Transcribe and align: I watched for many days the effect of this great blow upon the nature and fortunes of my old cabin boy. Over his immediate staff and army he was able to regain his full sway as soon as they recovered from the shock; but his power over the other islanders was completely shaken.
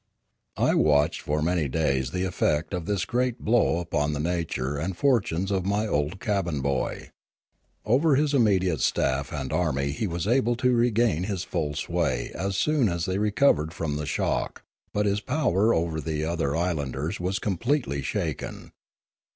I 0.57 0.73
watched 0.73 1.21
for 1.21 1.43
many 1.43 1.67
days 1.67 2.09
the 2.09 2.23
effect 2.23 2.73
of 2.73 2.87
this 2.87 3.05
great 3.05 3.37
blow 3.41 3.77
upon 3.77 4.13
the 4.13 4.19
nature 4.19 4.77
and 4.79 4.97
fortunes 4.97 5.51
of 5.51 5.63
my 5.63 5.85
old 5.85 6.19
cabin 6.19 6.59
boy. 6.59 7.11
Over 7.85 8.15
his 8.15 8.33
immediate 8.33 8.81
staff 8.81 9.31
and 9.31 9.53
army 9.53 9.91
he 9.91 10.07
was 10.07 10.25
able 10.25 10.55
to 10.55 10.73
regain 10.73 11.25
his 11.25 11.43
full 11.43 11.75
sway 11.75 12.31
as 12.33 12.57
soon 12.57 12.89
as 12.89 13.05
they 13.05 13.19
recovered 13.19 13.75
from 13.75 13.95
the 13.97 14.07
shock; 14.07 14.63
but 14.91 15.05
his 15.05 15.21
power 15.21 15.71
over 15.71 16.01
the 16.01 16.25
other 16.25 16.55
islanders 16.55 17.19
was 17.19 17.37
completely 17.37 18.01
shaken. 18.01 18.71